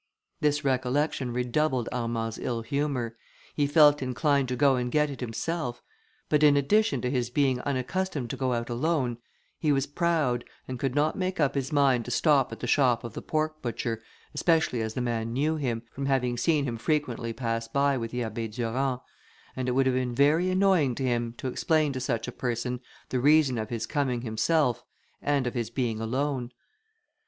[0.39, 3.17] This recollection redoubled Armand's ill humour;
[3.53, 5.83] he felt inclined to go and get it himself;
[6.27, 9.19] but in addition to his being unaccustomed to go out alone,
[9.59, 13.03] he was proud, and could not make up his mind to stop at the shop
[13.03, 14.01] of the pork butcher,
[14.33, 18.21] especially as the man knew him, from having seen him frequently pass by with the
[18.21, 19.01] Abbé Durand,
[19.55, 22.79] and it would have been very annoying to him to explain to such a person
[23.09, 24.83] the reason of his coming himself,
[25.21, 26.49] and of his being alone.